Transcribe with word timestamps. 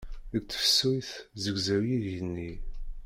Deg 0.33 0.43
tefsut 0.49 1.09
zegzaw 1.43 1.83
yigenni. 1.89 2.51